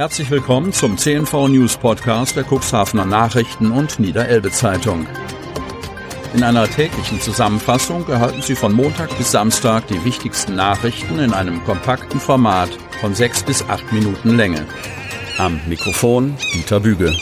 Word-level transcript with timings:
Herzlich 0.00 0.30
willkommen 0.30 0.72
zum 0.72 0.96
CNV 0.96 1.48
News 1.48 1.76
Podcast 1.76 2.34
der 2.34 2.46
Cuxhavener 2.50 3.04
Nachrichten 3.04 3.70
und 3.70 4.00
Niederelbe 4.00 4.50
Zeitung. 4.50 5.06
In 6.32 6.42
einer 6.42 6.66
täglichen 6.66 7.20
Zusammenfassung 7.20 8.08
erhalten 8.08 8.40
Sie 8.40 8.54
von 8.54 8.72
Montag 8.72 9.14
bis 9.18 9.30
Samstag 9.30 9.88
die 9.88 10.02
wichtigsten 10.02 10.54
Nachrichten 10.54 11.18
in 11.18 11.34
einem 11.34 11.62
kompakten 11.64 12.18
Format 12.18 12.70
von 13.02 13.14
sechs 13.14 13.42
bis 13.42 13.62
acht 13.68 13.92
Minuten 13.92 14.38
Länge. 14.38 14.66
Am 15.36 15.60
Mikrofon 15.66 16.34
Dieter 16.54 16.80
Büge. 16.80 17.14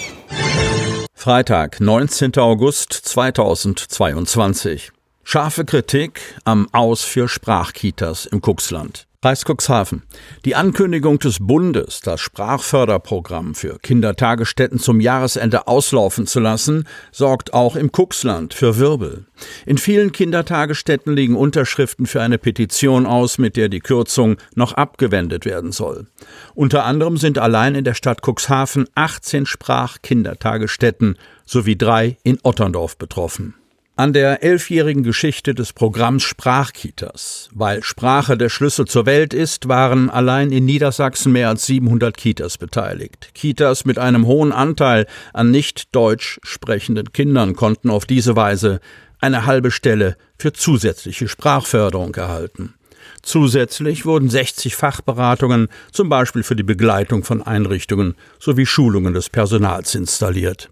Freitag, 1.14 1.80
19. 1.80 2.36
August 2.36 2.92
2022. 2.92 4.92
Scharfe 5.24 5.64
Kritik 5.64 6.20
am 6.45 6.68
Aus 6.70 7.02
für 7.02 7.29
Sprachkitas 7.29 8.26
im 8.26 8.40
Cuxland. 8.40 9.07
Kreis 9.20 9.44
Cuxhaven. 9.44 10.04
Die 10.44 10.54
Ankündigung 10.54 11.18
des 11.18 11.38
Bundes, 11.40 11.98
das 12.02 12.20
Sprachförderprogramm 12.20 13.56
für 13.56 13.80
Kindertagesstätten 13.80 14.78
zum 14.78 15.00
Jahresende 15.00 15.66
auslaufen 15.66 16.28
zu 16.28 16.38
lassen, 16.38 16.86
sorgt 17.10 17.52
auch 17.52 17.74
im 17.74 17.90
Cuxland 17.90 18.54
für 18.54 18.78
Wirbel. 18.78 19.26
In 19.66 19.76
vielen 19.76 20.12
Kindertagesstätten 20.12 21.16
liegen 21.16 21.34
Unterschriften 21.34 22.06
für 22.06 22.23
eine 22.23 22.38
Petition 22.38 23.06
aus, 23.06 23.38
mit 23.38 23.56
der 23.56 23.68
die 23.68 23.80
Kürzung 23.80 24.36
noch 24.54 24.74
abgewendet 24.74 25.45
werden 25.45 25.73
soll. 25.73 26.06
Unter 26.54 26.84
anderem 26.84 27.16
sind 27.16 27.38
allein 27.38 27.74
in 27.74 27.82
der 27.82 27.95
Stadt 27.95 28.20
Cuxhaven 28.24 28.87
18 28.95 29.46
Sprachkindertagesstätten 29.46 31.18
sowie 31.45 31.76
drei 31.76 32.18
in 32.23 32.38
Otterndorf 32.45 32.96
betroffen. 32.96 33.54
An 33.98 34.12
der 34.12 34.45
elfjährigen 34.45 35.02
Geschichte 35.02 35.57
des 35.57 35.73
Programms 35.73 36.23
Sprachkitas, 36.23 37.48
weil 37.52 37.83
Sprache 37.83 38.38
der 38.38 38.48
Schlüssel 38.48 38.84
zur 38.84 39.07
Welt 39.07 39.34
ist, 39.34 39.66
waren 39.66 40.09
allein 40.09 40.52
in 40.52 40.66
Niedersachsen 40.66 41.33
mehr 41.33 41.48
als 41.48 41.66
700 41.66 42.16
Kitas 42.16 42.59
beteiligt. 42.59 43.30
Kitas 43.34 43.84
mit 43.84 43.98
einem 43.98 44.24
hohen 44.24 44.52
Anteil 44.52 45.09
an 45.33 45.51
nicht 45.51 45.96
deutsch 45.96 46.38
sprechenden 46.45 47.13
Kindern 47.13 47.57
konnten 47.57 47.90
auf 47.90 48.07
diese 48.07 48.37
Weise 48.37 48.79
eine 49.21 49.46
halbe 49.46 49.73
Stelle 49.73 50.16
für 50.38 50.52
zusätzliche 50.52 51.27
Sprachförderung 51.27 52.15
erhalten. 52.15 52.74
Zusätzlich 53.23 54.07
wurden 54.07 54.30
60 54.30 54.77
Fachberatungen, 54.77 55.66
zum 55.90 56.09
Beispiel 56.09 56.45
für 56.45 56.55
die 56.55 56.62
Begleitung 56.62 57.24
von 57.24 57.43
Einrichtungen 57.43 58.15
sowie 58.38 58.66
Schulungen 58.66 59.12
des 59.12 59.29
Personals 59.29 59.96
installiert. 59.96 60.71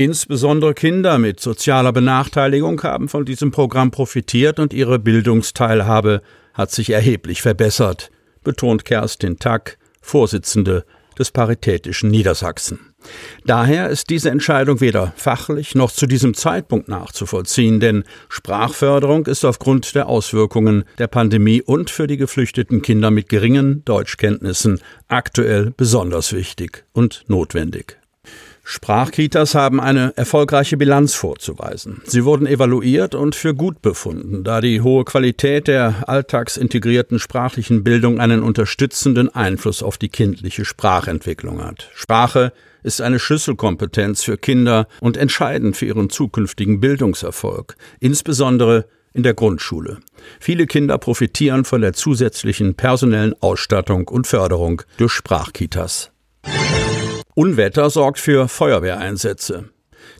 Insbesondere 0.00 0.72
Kinder 0.72 1.18
mit 1.18 1.40
sozialer 1.40 1.92
Benachteiligung 1.92 2.82
haben 2.82 3.10
von 3.10 3.26
diesem 3.26 3.50
Programm 3.50 3.90
profitiert 3.90 4.58
und 4.58 4.72
ihre 4.72 4.98
Bildungsteilhabe 4.98 6.22
hat 6.54 6.70
sich 6.70 6.88
erheblich 6.88 7.42
verbessert, 7.42 8.10
betont 8.42 8.86
Kerstin 8.86 9.38
Tack, 9.38 9.76
Vorsitzende 10.00 10.86
des 11.18 11.32
Paritätischen 11.32 12.10
Niedersachsen. 12.10 12.94
Daher 13.44 13.90
ist 13.90 14.08
diese 14.08 14.30
Entscheidung 14.30 14.80
weder 14.80 15.12
fachlich 15.16 15.74
noch 15.74 15.92
zu 15.92 16.06
diesem 16.06 16.32
Zeitpunkt 16.32 16.88
nachzuvollziehen, 16.88 17.78
denn 17.78 18.04
Sprachförderung 18.30 19.26
ist 19.26 19.44
aufgrund 19.44 19.94
der 19.94 20.08
Auswirkungen 20.08 20.84
der 20.96 21.08
Pandemie 21.08 21.60
und 21.60 21.90
für 21.90 22.06
die 22.06 22.16
geflüchteten 22.16 22.80
Kinder 22.80 23.10
mit 23.10 23.28
geringen 23.28 23.84
Deutschkenntnissen 23.84 24.80
aktuell 25.08 25.74
besonders 25.76 26.32
wichtig 26.32 26.86
und 26.94 27.24
notwendig. 27.28 27.99
Sprachkitas 28.72 29.56
haben 29.56 29.80
eine 29.80 30.16
erfolgreiche 30.16 30.76
Bilanz 30.76 31.14
vorzuweisen. 31.14 32.02
Sie 32.04 32.24
wurden 32.24 32.46
evaluiert 32.46 33.16
und 33.16 33.34
für 33.34 33.52
gut 33.52 33.82
befunden, 33.82 34.44
da 34.44 34.60
die 34.60 34.80
hohe 34.80 35.04
Qualität 35.04 35.66
der 35.66 36.08
alltagsintegrierten 36.08 37.18
sprachlichen 37.18 37.82
Bildung 37.82 38.20
einen 38.20 38.44
unterstützenden 38.44 39.28
Einfluss 39.28 39.82
auf 39.82 39.98
die 39.98 40.08
kindliche 40.08 40.64
Sprachentwicklung 40.64 41.64
hat. 41.64 41.90
Sprache 41.94 42.52
ist 42.84 43.02
eine 43.02 43.18
Schlüsselkompetenz 43.18 44.22
für 44.22 44.38
Kinder 44.38 44.86
und 45.00 45.16
entscheidend 45.16 45.76
für 45.76 45.86
ihren 45.86 46.08
zukünftigen 46.08 46.78
Bildungserfolg, 46.78 47.74
insbesondere 47.98 48.86
in 49.12 49.24
der 49.24 49.34
Grundschule. 49.34 49.98
Viele 50.38 50.68
Kinder 50.68 50.96
profitieren 50.98 51.64
von 51.64 51.80
der 51.80 51.92
zusätzlichen 51.92 52.76
personellen 52.76 53.34
Ausstattung 53.40 54.06
und 54.06 54.28
Förderung 54.28 54.82
durch 54.96 55.12
Sprachkitas. 55.12 56.12
Unwetter 57.34 57.90
sorgt 57.90 58.18
für 58.18 58.48
Feuerwehreinsätze. 58.48 59.70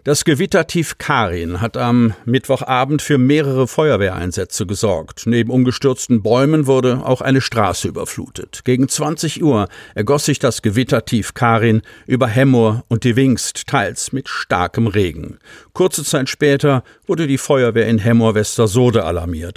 Das 0.05 0.25
Gewittertief 0.25 0.97
Karin 0.99 1.61
hat 1.61 1.77
am 1.77 2.15
Mittwochabend 2.25 3.03
für 3.03 3.19
mehrere 3.19 3.67
Feuerwehreinsätze 3.67 4.65
gesorgt. 4.65 5.25
Neben 5.27 5.51
umgestürzten 5.51 6.23
Bäumen 6.23 6.67
wurde 6.67 7.03
auch 7.05 7.21
eine 7.21 7.41
Straße 7.41 7.89
überflutet. 7.89 8.61
Gegen 8.65 8.89
20 8.89 9.43
Uhr 9.43 9.69
ergoss 9.95 10.27
sich 10.27 10.39
das 10.39 10.63
Gewittertief 10.63 11.35
Karin 11.35 11.83
über 12.07 12.29
Hemmoor 12.29 12.85
und 12.89 13.05
die 13.05 13.17
Wingst, 13.17 13.67
teils 13.67 14.13
mit 14.13 14.29
starkem 14.29 14.87
Regen. 14.87 15.39
Kurze 15.73 16.05
Zeit 16.05 16.29
später 16.29 16.83
wurde 17.07 17.27
die 17.27 17.39
Feuerwehr 17.39 17.87
in 17.87 17.99
Hemmoor-Westersode 17.99 19.05
alarmiert. 19.05 19.57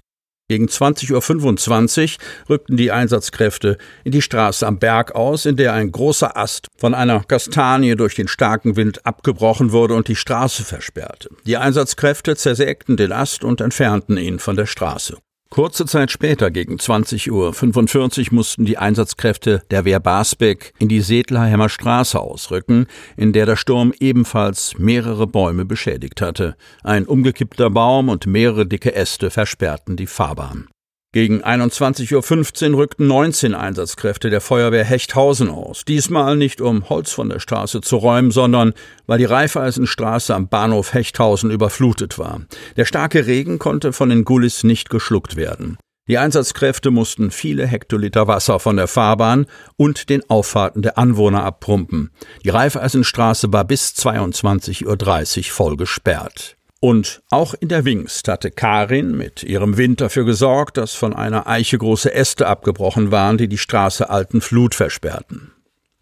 Gegen 0.50 0.68
20.25 0.68 2.18
Uhr 2.18 2.50
rückten 2.50 2.78
die 2.78 2.92
Einsatzkräfte 2.92 3.78
in 4.04 4.12
die 4.12 4.22
Straße 4.22 4.68
am 4.68 4.78
Berg 4.78 5.16
aus, 5.16 5.46
in 5.46 5.56
der 5.56 5.74
ein 5.74 5.92
großer 5.92 6.36
Ast 6.36 6.68
von 6.78 6.94
einer 6.94 7.24
Kastanie 7.24 7.96
durch 7.96 8.16
den 8.16 8.28
starken 8.28 8.76
Wind 8.76 9.06
abgebrochen 9.06 9.72
wurde 9.72 9.96
und 9.96 10.10
die 10.10 10.18
Straße 10.18 10.64
versperrte. 10.64 11.30
Die 11.46 11.58
Einsatzkräfte 11.58 12.36
zersägten 12.36 12.98
den 12.98 13.14
Ast 13.14 13.44
und 13.44 13.62
entfernten 13.62 14.18
ihn 14.18 14.40
von 14.40 14.58
der 14.58 14.66
Straße. 14.66 15.18
Kurze 15.54 15.86
Zeit 15.86 16.10
später, 16.10 16.50
gegen 16.50 16.78
20.45 16.78 17.30
Uhr, 18.30 18.34
mussten 18.34 18.66
die 18.66 18.80
Einsatzkräfte 18.80 19.62
der 19.70 19.86
Wehr 19.86 20.00
Basbeck 20.00 20.74
in 20.80 20.90
die 20.90 21.02
Sedlerheimer 21.02 21.70
Straße 21.70 22.20
ausrücken, 22.20 22.88
in 23.18 23.34
der 23.34 23.46
der 23.46 23.56
Sturm 23.56 23.94
ebenfalls 24.00 24.80
mehrere 24.80 25.28
Bäume 25.28 25.66
beschädigt 25.66 26.22
hatte. 26.22 26.56
Ein 26.82 27.06
umgekippter 27.06 27.70
Baum 27.70 28.10
und 28.10 28.26
mehrere 28.26 28.66
dicke 28.66 28.96
Äste 28.96 29.30
versperrten 29.30 29.96
die 29.96 30.08
Fahrbahn. 30.08 30.70
Gegen 31.14 31.44
21.15 31.44 32.72
Uhr 32.72 32.78
rückten 32.80 33.06
19 33.06 33.54
Einsatzkräfte 33.54 34.32
der 34.32 34.42
Feuerwehr 34.42 34.84
Hechthausen 34.84 35.48
aus. 35.48 35.86
Diesmal 35.86 36.36
nicht 36.36 36.60
um 36.60 36.90
Holz 36.90 37.12
von 37.12 37.30
der 37.30 37.40
Straße 37.40 37.82
zu 37.82 37.98
räumen, 37.98 38.32
sondern 38.32 38.74
weil 39.06 39.20
die 39.20 39.26
Reifeisenstraße 39.26 40.34
am 40.34 40.48
Bahnhof 40.48 40.96
Hechthausen 40.96 41.52
überflutet 41.52 42.18
war. 42.18 42.42
Der 42.78 42.86
starke 42.86 43.28
Regen 43.28 43.60
konnte 43.60 43.94
von 43.94 44.10
den 44.10 44.26
Gullis 44.26 44.64
nicht 44.64 44.90
geschluckt 44.90 45.36
werden. 45.36 45.78
Die 46.08 46.18
Einsatzkräfte 46.18 46.90
mussten 46.90 47.30
viele 47.30 47.68
Hektoliter 47.68 48.28
Wasser 48.28 48.60
von 48.60 48.76
der 48.76 48.88
Fahrbahn 48.88 49.46
und 49.78 50.10
den 50.10 50.28
Auffahrten 50.32 50.82
der 50.82 50.98
Anwohner 50.98 51.44
abpumpen. 51.44 52.10
Die 52.44 52.50
Reifeisenstraße 52.50 53.54
war 53.54 53.66
bis 53.66 53.90
22.30 53.92 55.38
Uhr 55.38 55.44
voll 55.54 55.78
gesperrt. 55.78 56.58
Und 56.84 57.22
auch 57.30 57.54
in 57.58 57.70
der 57.70 57.86
Wingst 57.86 58.28
hatte 58.28 58.52
Karin 58.52 59.16
mit 59.16 59.42
ihrem 59.42 59.78
Wind 59.78 60.02
dafür 60.02 60.26
gesorgt, 60.26 60.76
dass 60.76 60.94
von 60.94 61.14
einer 61.14 61.48
Eiche 61.48 61.78
große 61.78 62.14
Äste 62.14 62.46
abgebrochen 62.46 63.10
waren, 63.10 63.38
die 63.38 63.48
die 63.48 63.58
Straße 63.58 64.10
Alten 64.10 64.42
Flut 64.42 64.76
versperrten. 64.76 65.54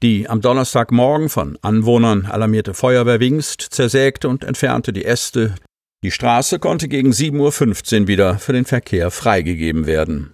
Die 0.02 0.28
am 0.28 0.42
Donnerstagmorgen 0.42 1.30
von 1.30 1.60
Anwohnern 1.62 2.26
alarmierte 2.26 2.74
Feuerwehr 2.74 3.20
Wingst 3.20 3.62
zersägte 3.62 4.28
und 4.28 4.44
entfernte 4.44 4.92
die 4.92 5.06
Äste. 5.06 5.54
Die 6.02 6.10
Straße 6.10 6.58
konnte 6.58 6.88
gegen 6.88 7.12
7.15 7.12 8.02
Uhr 8.02 8.08
wieder 8.08 8.40
für 8.40 8.54
den 8.54 8.66
Verkehr 8.66 9.12
freigegeben 9.12 9.86
werden. 9.86 10.34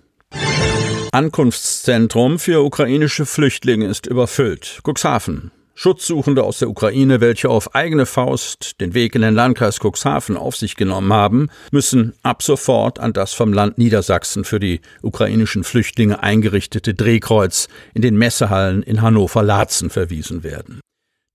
Ankunftszentrum 1.11 2.39
für 2.39 2.63
ukrainische 2.63 3.25
Flüchtlinge 3.25 3.87
ist 3.87 4.07
überfüllt. 4.07 4.79
Cuxhaven. 4.87 5.51
Schutzsuchende 5.79 6.43
aus 6.43 6.57
der 6.57 6.71
Ukraine, 6.71 7.21
welche 7.21 7.51
auf 7.51 7.75
eigene 7.75 8.07
Faust 8.07 8.81
den 8.81 8.95
Weg 8.95 9.13
in 9.13 9.21
den 9.21 9.35
Landkreis 9.35 9.77
Cuxhaven 9.79 10.35
auf 10.35 10.55
sich 10.55 10.75
genommen 10.75 11.13
haben, 11.13 11.49
müssen 11.71 12.15
ab 12.23 12.41
sofort 12.41 12.97
an 12.97 13.13
das 13.13 13.35
vom 13.35 13.53
Land 13.53 13.77
Niedersachsen 13.77 14.43
für 14.43 14.59
die 14.59 14.81
ukrainischen 15.03 15.63
Flüchtlinge 15.63 16.23
eingerichtete 16.23 16.95
Drehkreuz 16.95 17.67
in 17.93 18.01
den 18.01 18.17
Messehallen 18.17 18.81
in 18.81 19.03
Hannover-Laatzen 19.03 19.91
verwiesen 19.91 20.43
werden. 20.43 20.81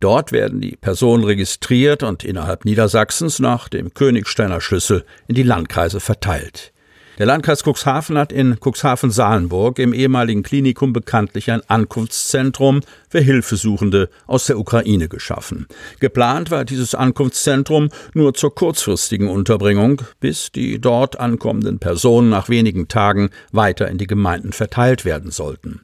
Dort 0.01 0.33
werden 0.33 0.61
die 0.61 0.75
Personen 0.75 1.23
registriert 1.23 2.03
und 2.03 2.25
innerhalb 2.25 2.65
Niedersachsens 2.65 3.39
nach 3.39 3.69
dem 3.69 3.95
Königsteiner 3.95 4.61
Schlüssel 4.61 5.05
in 5.29 5.37
die 5.37 5.45
Landkreise 5.45 6.01
verteilt. 6.01 6.72
Der 7.19 7.27
Landkreis 7.27 7.63
Cuxhaven 7.63 8.17
hat 8.17 8.33
in 8.33 8.57
Cuxhaven-Salenburg 8.59 9.79
im 9.79 9.93
ehemaligen 9.93 10.43
Klinikum 10.43 10.95
bekanntlich 10.95 11.51
ein 11.51 11.61
Ankunftszentrum 11.69 12.81
für 13.11 13.21
Hilfesuchende 13.21 14.09
aus 14.27 14.47
der 14.47 14.59
Ukraine 14.59 15.09
geschaffen. 15.11 15.67
Geplant 16.01 16.51
war 16.51 16.65
dieses 16.65 16.95
Ankunftszentrum 16.95 17.91
nur 18.15 18.33
zur 18.33 18.55
kurzfristigen 18.55 19.29
Unterbringung, 19.29 20.01
bis 20.21 20.53
die 20.53 20.81
dort 20.81 21.21
ankommenden 21.21 21.79
Personen 21.79 22.31
nach 22.31 22.49
wenigen 22.49 22.89
Tagen 22.89 23.29
weiter 23.53 23.89
in 23.89 23.99
die 23.99 24.07
Gemeinden 24.07 24.55
verteilt 24.55 25.05
werden 25.05 25.31
sollten. 25.31 25.83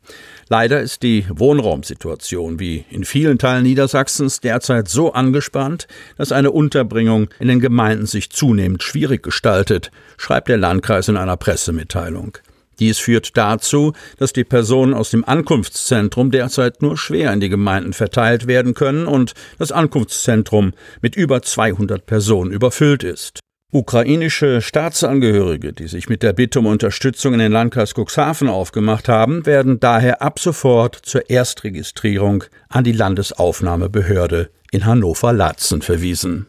Leider 0.48 0.80
ist 0.80 1.02
die 1.02 1.26
Wohnraumsituation 1.28 2.58
wie 2.58 2.86
in 2.88 3.04
vielen 3.04 3.36
Teilen 3.36 3.64
Niedersachsens 3.64 4.40
derzeit 4.40 4.88
so 4.88 5.12
angespannt, 5.12 5.86
dass 6.16 6.32
eine 6.32 6.52
Unterbringung 6.52 7.28
in 7.38 7.48
den 7.48 7.60
Gemeinden 7.60 8.06
sich 8.06 8.30
zunehmend 8.30 8.82
schwierig 8.82 9.22
gestaltet, 9.22 9.90
schreibt 10.16 10.48
der 10.48 10.56
Landkreis 10.56 11.08
in 11.08 11.17
einer 11.18 11.36
Pressemitteilung. 11.36 12.38
Dies 12.78 12.98
führt 12.98 13.36
dazu, 13.36 13.92
dass 14.18 14.32
die 14.32 14.44
Personen 14.44 14.94
aus 14.94 15.10
dem 15.10 15.24
Ankunftszentrum 15.24 16.30
derzeit 16.30 16.80
nur 16.80 16.96
schwer 16.96 17.32
in 17.32 17.40
die 17.40 17.48
Gemeinden 17.48 17.92
verteilt 17.92 18.46
werden 18.46 18.74
können 18.74 19.06
und 19.06 19.34
das 19.58 19.72
Ankunftszentrum 19.72 20.72
mit 21.02 21.16
über 21.16 21.42
200 21.42 22.06
Personen 22.06 22.52
überfüllt 22.52 23.02
ist. 23.02 23.40
Ukrainische 23.70 24.62
Staatsangehörige, 24.62 25.74
die 25.74 25.88
sich 25.88 26.08
mit 26.08 26.22
der 26.22 26.32
Bitte 26.32 26.60
um 26.60 26.66
Unterstützung 26.66 27.34
in 27.34 27.40
den 27.40 27.52
Landkreis 27.52 27.92
Cuxhaven 27.94 28.48
aufgemacht 28.48 29.10
haben, 29.10 29.44
werden 29.44 29.78
daher 29.78 30.22
ab 30.22 30.38
sofort 30.38 30.98
zur 31.02 31.28
Erstregistrierung 31.28 32.44
an 32.70 32.84
die 32.84 32.92
Landesaufnahmebehörde 32.92 34.48
in 34.70 34.86
Hannover-Latzen 34.86 35.82
verwiesen. 35.82 36.46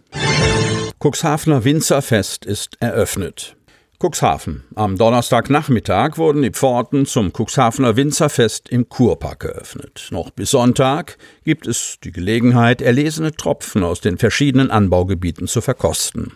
Cuxhavener 1.04 1.66
Winzerfest 1.66 2.46
ist 2.46 2.78
eröffnet. 2.80 3.58
Cuxhaven. 4.02 4.64
Am 4.76 4.98
Donnerstagnachmittag 4.98 6.18
wurden 6.18 6.42
die 6.42 6.52
Pforten 6.52 7.06
zum 7.06 7.34
Cuxhavener 7.34 7.98
Winzerfest 7.98 8.70
im 8.70 8.88
Kurpark 8.88 9.42
geöffnet. 9.42 10.08
Noch 10.12 10.30
bis 10.30 10.52
Sonntag 10.52 11.18
gibt 11.44 11.68
es 11.68 11.98
die 12.02 12.14
Gelegenheit, 12.14 12.82
erlesene 12.82 13.34
Tropfen 13.34 13.84
aus 13.84 14.00
den 14.00 14.18
verschiedenen 14.18 14.72
Anbaugebieten 14.72 15.48
zu 15.48 15.60
verkosten. 15.60 16.32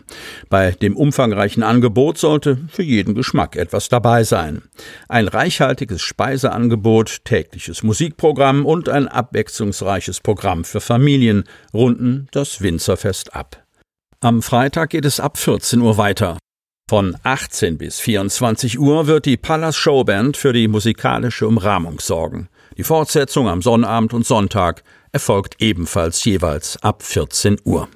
Bei 0.50 0.72
dem 0.72 0.98
umfangreichen 0.98 1.64
Angebot 1.64 2.18
sollte 2.18 2.58
für 2.68 2.84
jeden 2.84 3.16
Geschmack 3.16 3.56
etwas 3.56 3.88
dabei 3.88 4.26
sein. 4.26 4.64
Ein 5.08 5.30
reichhaltiges 5.30 6.02
Speiseangebot, 6.02 7.24
tägliches 7.24 7.82
Musikprogramm 7.82 8.66
und 8.66 8.90
ein 8.90 9.08
abwechslungsreiches 9.08 10.20
Programm 10.20 10.66
für 10.66 10.82
Familien 10.82 11.46
runden 11.74 12.28
das 12.32 12.60
Winzerfest 12.60 13.34
ab. 13.34 13.64
Am 14.20 14.42
Freitag 14.42 14.90
geht 14.90 15.06
es 15.06 15.22
ab 15.22 15.38
14 15.38 15.80
Uhr 15.80 15.98
weiter. 15.98 16.38
Von 16.90 17.16
18 17.24 17.78
bis 17.78 18.00
24 18.00 18.78
Uhr 18.78 19.08
wird 19.08 19.26
die 19.26 19.38
Pallas 19.38 19.78
Showband 19.78 20.36
für 20.36 20.52
die 20.52 20.68
musikalische 20.68 21.48
Umrahmung 21.48 22.00
sorgen. 22.00 22.50
Die 22.78 22.84
Fortsetzung 22.84 23.48
am 23.48 23.62
Sonnabend 23.62 24.14
und 24.14 24.26
Sonntag 24.26 24.84
erfolgt 25.14 25.56
ebenfalls 25.60 26.24
jeweils 26.26 26.82
ab 26.84 27.02
14 27.02 27.58
Uhr. 27.64 27.88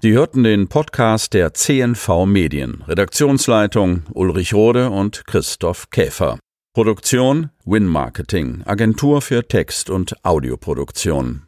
Sie 0.00 0.12
hörten 0.12 0.42
den 0.42 0.68
Podcast 0.68 1.34
der 1.34 1.52
CNV 1.52 2.24
Medien. 2.26 2.82
Redaktionsleitung 2.88 4.04
Ulrich 4.14 4.54
Rode 4.54 4.88
und 4.88 5.26
Christoph 5.26 5.90
Käfer. 5.90 6.38
Produktion 6.74 7.50
Win 7.66 7.86
Marketing, 7.86 8.62
Agentur 8.64 9.20
für 9.20 9.46
Text- 9.46 9.90
und 9.90 10.14
Audioproduktion. 10.24 11.40